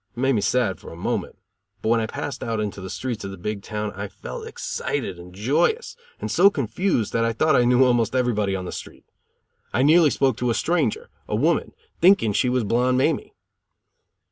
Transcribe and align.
It 0.15 0.19
made 0.19 0.33
me 0.33 0.41
sad 0.41 0.79
for 0.79 0.91
a 0.91 0.95
moment, 0.95 1.37
but 1.83 1.89
when 1.89 1.99
I 1.99 2.07
passed 2.07 2.43
out 2.43 2.59
into 2.59 2.81
the 2.81 2.89
streets 2.89 3.23
of 3.23 3.29
the 3.29 3.37
big 3.37 3.61
town 3.61 3.91
I 3.91 4.07
felt 4.07 4.47
excited 4.47 5.19
and 5.19 5.31
joyous, 5.31 5.95
and 6.19 6.31
so 6.31 6.49
confused 6.49 7.13
that 7.13 7.23
I 7.23 7.33
thought 7.33 7.55
I 7.55 7.65
knew 7.65 7.83
almost 7.83 8.15
everybody 8.15 8.55
on 8.55 8.65
the 8.65 8.71
street. 8.71 9.05
I 9.71 9.83
nearly 9.83 10.09
spoke 10.09 10.37
to 10.37 10.49
a 10.49 10.55
stranger, 10.55 11.11
a 11.27 11.35
woman, 11.35 11.73
thinking 11.99 12.33
she 12.33 12.49
was 12.49 12.63
Blonde 12.63 12.97
Mamie. 12.97 13.35